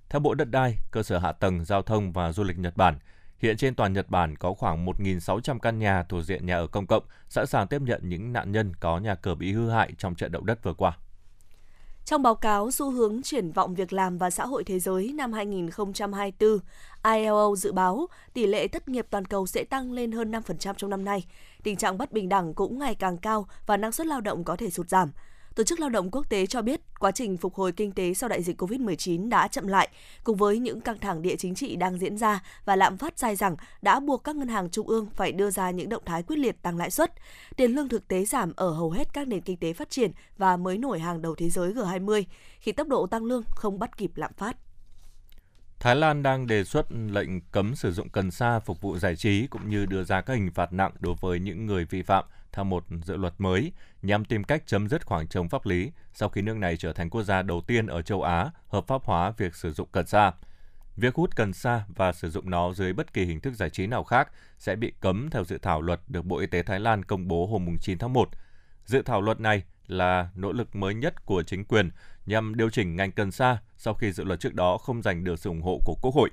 [0.10, 3.00] Theo Bộ Đất đai, cơ sở hạ tầng, giao thông và du lịch Nhật Bản,
[3.40, 6.88] hiện trên toàn Nhật Bản có khoảng 1.600 căn nhà thuộc diện nhà ở công
[6.88, 10.16] cộng sẵn sàng tiếp nhận những nạn nhân có nhà cửa bị hư hại trong
[10.16, 10.98] trận động đất vừa qua.
[12.06, 15.34] Trong báo cáo xu hướng triển vọng việc làm và xã hội thế giới năm
[15.34, 16.60] 2024,
[17.04, 20.90] ILO dự báo tỷ lệ thất nghiệp toàn cầu sẽ tăng lên hơn 5% trong
[20.90, 21.26] năm nay.
[21.64, 24.56] Tình trạng bất bình đẳng cũng ngày càng cao và năng suất lao động có
[24.56, 25.12] thể sụt giảm.
[25.56, 28.30] Tổ chức Lao động Quốc tế cho biết quá trình phục hồi kinh tế sau
[28.30, 29.90] đại dịch COVID-19 đã chậm lại,
[30.24, 33.36] cùng với những căng thẳng địa chính trị đang diễn ra và lạm phát dai
[33.36, 36.40] dẳng đã buộc các ngân hàng trung ương phải đưa ra những động thái quyết
[36.40, 37.14] liệt tăng lãi suất.
[37.56, 40.58] Tiền lương thực tế giảm ở hầu hết các nền kinh tế phát triển và
[40.58, 42.24] mới nổi hàng đầu thế giới G20,
[42.60, 44.58] khi tốc độ tăng lương không bắt kịp lạm phát.
[45.80, 49.48] Thái Lan đang đề xuất lệnh cấm sử dụng cần sa phục vụ giải trí
[49.48, 52.66] cũng như đưa ra các hình phạt nặng đối với những người vi phạm theo
[52.66, 56.42] một dự luật mới nhằm tìm cách chấm dứt khoảng trống pháp lý sau khi
[56.42, 59.56] nước này trở thành quốc gia đầu tiên ở châu Á hợp pháp hóa việc
[59.56, 60.32] sử dụng cần sa.
[60.98, 63.88] Việc hút cần sa và sử dụng nó dưới bất kỳ hình thức giải trí
[63.88, 67.06] nào khác sẽ bị cấm theo dự thảo luật được Bộ Y tế Thái Lan
[67.06, 68.30] công bố hôm 9 tháng 1.
[68.86, 71.90] Dự thảo luật này là nỗ lực mới nhất của chính quyền
[72.26, 75.40] nhằm điều chỉnh ngành cần sa sau khi dự luật trước đó không giành được
[75.40, 76.30] sự ủng hộ của Quốc hội.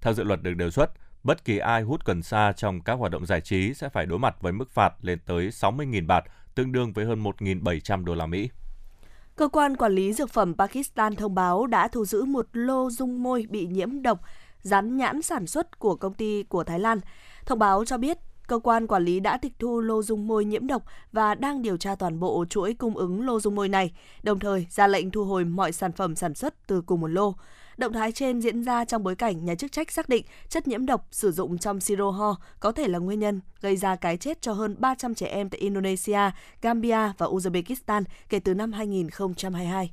[0.00, 0.90] Theo dự luật được đề xuất,
[1.24, 4.18] bất kỳ ai hút cần sa trong các hoạt động giải trí sẽ phải đối
[4.18, 8.26] mặt với mức phạt lên tới 60.000 bạt, tương đương với hơn 1.700 đô la
[8.26, 8.48] Mỹ.
[9.36, 13.22] Cơ quan quản lý dược phẩm Pakistan thông báo đã thu giữ một lô dung
[13.22, 14.20] môi bị nhiễm độc
[14.62, 17.00] dán nhãn sản xuất của công ty của Thái Lan.
[17.46, 20.66] Thông báo cho biết cơ quan quản lý đã tịch thu lô dung môi nhiễm
[20.66, 20.82] độc
[21.12, 24.66] và đang điều tra toàn bộ chuỗi cung ứng lô dung môi này, đồng thời
[24.70, 27.34] ra lệnh thu hồi mọi sản phẩm sản xuất từ cùng một lô.
[27.82, 30.86] Động thái trên diễn ra trong bối cảnh nhà chức trách xác định chất nhiễm
[30.86, 34.42] độc sử dụng trong siro ho có thể là nguyên nhân gây ra cái chết
[34.42, 36.30] cho hơn 300 trẻ em tại Indonesia,
[36.62, 39.90] Gambia và Uzbekistan kể từ năm 2022.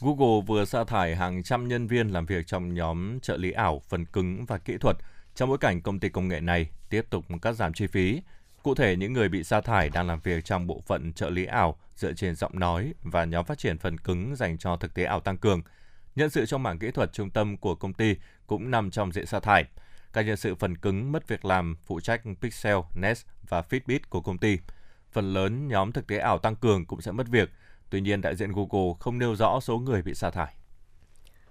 [0.00, 3.82] Google vừa sa thải hàng trăm nhân viên làm việc trong nhóm trợ lý ảo,
[3.88, 4.96] phần cứng và kỹ thuật
[5.34, 8.20] trong bối cảnh công ty công nghệ này tiếp tục cắt giảm chi phí.
[8.62, 11.44] Cụ thể, những người bị sa thải đang làm việc trong bộ phận trợ lý
[11.44, 15.04] ảo dựa trên giọng nói và nhóm phát triển phần cứng dành cho thực tế
[15.04, 15.62] ảo tăng cường.
[16.16, 19.26] Nhân sự trong mảng kỹ thuật trung tâm của công ty cũng nằm trong diện
[19.26, 19.64] sa thải.
[20.12, 24.20] Các nhân sự phần cứng mất việc làm phụ trách Pixel, Nest và Fitbit của
[24.20, 24.58] công ty.
[25.12, 27.50] Phần lớn nhóm thực tế ảo tăng cường cũng sẽ mất việc.
[27.90, 30.54] Tuy nhiên, đại diện Google không nêu rõ số người bị sa thải.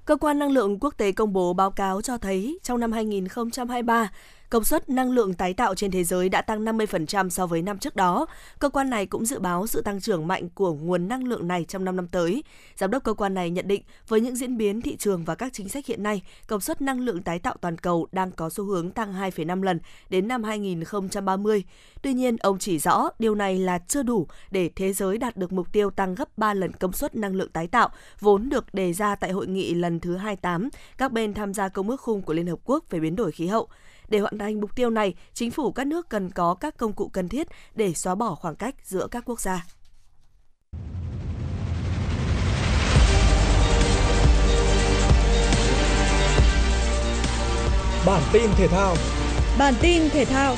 [0.06, 4.12] Cơ quan năng lượng quốc tế công bố báo cáo cho thấy trong năm 2023,
[4.50, 7.80] Công suất năng lượng tái tạo trên thế giới đã tăng 50% so với năm
[7.80, 8.26] trước đó.
[8.60, 11.66] Cơ quan này cũng dự báo sự tăng trưởng mạnh của nguồn năng lượng này
[11.68, 12.44] trong 5 năm tới.
[12.76, 15.54] Giám đốc cơ quan này nhận định với những diễn biến thị trường và các
[15.54, 18.64] chính sách hiện nay, công suất năng lượng tái tạo toàn cầu đang có xu
[18.64, 21.64] hướng tăng 2,5 lần đến năm 2030.
[22.02, 25.54] Tuy nhiên, ông chỉ rõ điều này là chưa đủ để thế giới đạt được
[25.54, 28.94] mục tiêu tăng gấp 3 lần công suất năng lượng tái tạo vốn được đề
[28.94, 32.34] ra tại hội nghị lần thứ 28 các bên tham gia công ước khung của
[32.34, 33.68] Liên Hợp Quốc về biến đổi khí hậu.
[34.10, 37.10] Để hoàn thành mục tiêu này, chính phủ các nước cần có các công cụ
[37.14, 39.66] cần thiết để xóa bỏ khoảng cách giữa các quốc gia.
[48.06, 48.96] Bản tin thể thao
[49.60, 50.56] Bản tin thể thao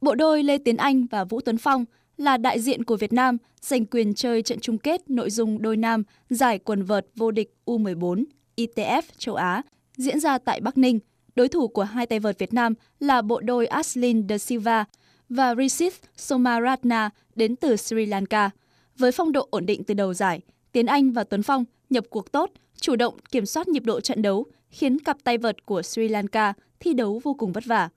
[0.00, 1.84] Bộ đôi Lê Tiến Anh và Vũ Tuấn Phong
[2.22, 5.76] là đại diện của Việt Nam giành quyền chơi trận chung kết nội dung đôi
[5.76, 8.24] nam giải quần vợt vô địch U14
[8.56, 9.62] ITF châu Á
[9.96, 10.98] diễn ra tại Bắc Ninh.
[11.34, 14.84] Đối thủ của hai tay vợt Việt Nam là bộ đôi Aslin de Silva
[15.28, 18.50] và Rishith Somaratna đến từ Sri Lanka.
[18.98, 20.40] Với phong độ ổn định từ đầu giải,
[20.72, 24.22] Tiến Anh và Tuấn Phong nhập cuộc tốt, chủ động kiểm soát nhịp độ trận
[24.22, 27.88] đấu, khiến cặp tay vợt của Sri Lanka thi đấu vô cùng vất vả.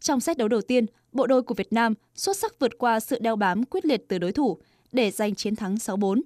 [0.00, 3.18] Trong set đấu đầu tiên, bộ đôi của Việt Nam xuất sắc vượt qua sự
[3.20, 4.58] đeo bám quyết liệt từ đối thủ
[4.92, 6.20] để giành chiến thắng 6-4.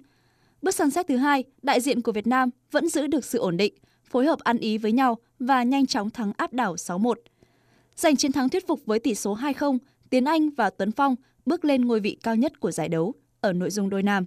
[0.62, 3.56] Bước sang set thứ hai, đại diện của Việt Nam vẫn giữ được sự ổn
[3.56, 7.14] định, phối hợp ăn ý với nhau và nhanh chóng thắng áp đảo 6-1.
[7.96, 9.78] Giành chiến thắng thuyết phục với tỷ số 2-0,
[10.10, 13.52] Tiến Anh và Tuấn Phong bước lên ngôi vị cao nhất của giải đấu ở
[13.52, 14.24] nội dung đôi nam.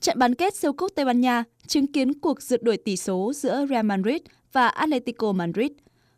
[0.00, 3.32] Trận bán kết siêu cúp Tây Ban Nha chứng kiến cuộc rượt đuổi tỷ số
[3.32, 4.22] giữa Real Madrid
[4.52, 5.70] và Atletico Madrid.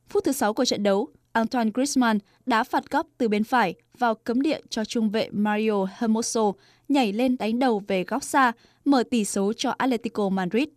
[0.08, 4.14] Phút thứ 6 của trận đấu, Antoine Griezmann đá phạt góc từ bên phải vào
[4.14, 6.52] cấm địa cho trung vệ Mario Hermoso
[6.88, 8.52] nhảy lên đánh đầu về góc xa,
[8.84, 10.68] mở tỷ số cho Atletico Madrid.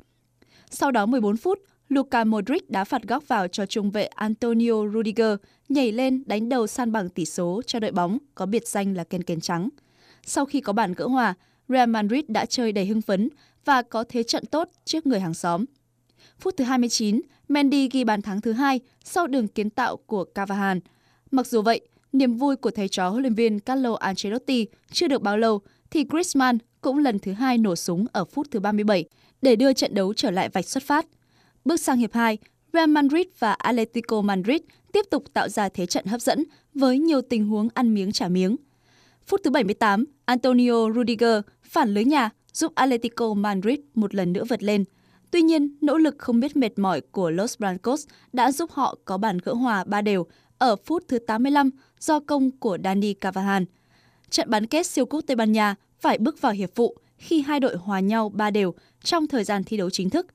[0.70, 1.60] Sau đó 14 phút,
[1.90, 5.36] Luka Modric đá phạt góc vào cho trung vệ Antonio Rudiger
[5.70, 9.04] nhảy lên đánh đầu san bằng tỷ số cho đội bóng có biệt danh là
[9.04, 9.70] kền kền trắng.
[10.26, 11.34] Sau khi có bản gỡ hòa,
[11.70, 13.30] Real Madrid đã chơi đầy hưng phấn
[13.66, 15.66] và có thế trận tốt trước người hàng xóm.
[16.40, 20.80] Phút thứ 29, Mendy ghi bàn thắng thứ hai sau đường kiến tạo của Cavahan.
[21.32, 21.82] Mặc dù vậy,
[22.14, 26.04] niềm vui của thầy trò huấn luyện viên Carlo Ancelotti chưa được bao lâu thì
[26.04, 29.06] Griezmann cũng lần thứ hai nổ súng ở phút thứ 37
[29.42, 31.06] để đưa trận đấu trở lại vạch xuất phát.
[31.66, 32.38] Bước sang hiệp 2,
[32.74, 37.22] Real Madrid và Atletico Madrid tiếp tục tạo ra thế trận hấp dẫn với nhiều
[37.22, 38.56] tình huống ăn miếng trả miếng.
[39.28, 44.64] Phút thứ 78, Antonio Rudiger phản lưới nhà giúp Atletico Madrid một lần nữa vượt
[44.64, 44.84] lên–
[45.32, 49.18] Tuy nhiên, nỗ lực không biết mệt mỏi của Los Blancos đã giúp họ có
[49.18, 50.26] bàn gỡ hòa ba đều
[50.58, 53.66] ở phút thứ 85 do công của Dani Cavahan.
[54.30, 57.60] Trận bán kết siêu cúp Tây Ban Nha phải bước vào hiệp phụ khi hai
[57.60, 60.28] đội hòa nhau ba đều trong thời gian thi đấu chính thức.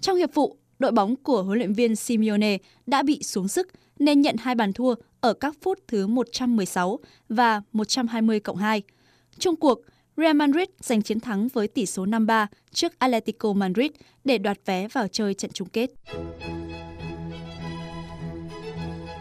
[0.00, 4.20] Trong hiệp phụ, đội bóng của huấn luyện viên Simeone đã bị xuống sức nên
[4.20, 8.82] nhận hai bàn thua ở các phút thứ 116 và 120 cộng 2.
[9.38, 9.80] Trung cuộc,
[10.16, 13.90] Real Madrid giành chiến thắng với tỷ số 5-3 trước Atletico Madrid
[14.24, 15.90] để đoạt vé vào chơi trận chung kết.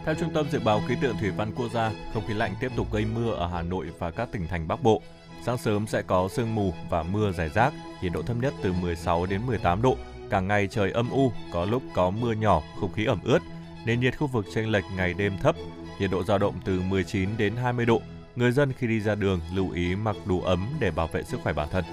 [0.05, 2.71] Theo Trung tâm Dự báo Khí tượng Thủy văn Quốc gia, không khí lạnh tiếp
[2.75, 5.01] tục gây mưa ở Hà Nội và các tỉnh thành Bắc Bộ.
[5.45, 8.73] Sáng sớm sẽ có sương mù và mưa rải rác, nhiệt độ thấp nhất từ
[8.73, 9.97] 16 đến 18 độ.
[10.29, 13.39] Cả ngày trời âm u, có lúc có mưa nhỏ, không khí ẩm ướt.
[13.85, 15.55] Nền nhiệt khu vực chênh lệch ngày đêm thấp,
[15.99, 18.01] nhiệt độ dao động từ 19 đến 20 độ.
[18.35, 21.39] Người dân khi đi ra đường lưu ý mặc đủ ấm để bảo vệ sức
[21.43, 21.83] khỏe bản thân.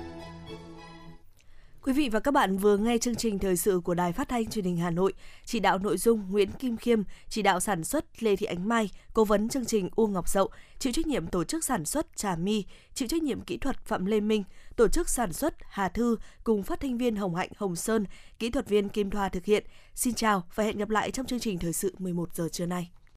[1.83, 4.47] Quý vị và các bạn vừa nghe chương trình thời sự của Đài Phát thanh
[4.47, 5.13] Truyền hình Hà Nội,
[5.45, 8.91] chỉ đạo nội dung Nguyễn Kim Khiêm, chỉ đạo sản xuất Lê Thị Ánh Mai,
[9.15, 12.37] cố vấn chương trình U Ngọc Dậu, chịu trách nhiệm tổ chức sản xuất Trà
[12.37, 14.45] My, chịu trách nhiệm kỹ thuật Phạm Lê Minh,
[14.77, 18.05] tổ chức sản xuất Hà Thư cùng phát thanh viên Hồng Hạnh Hồng Sơn,
[18.39, 19.65] kỹ thuật viên Kim Thoa thực hiện.
[19.95, 22.91] Xin chào và hẹn gặp lại trong chương trình thời sự 11 giờ trưa nay.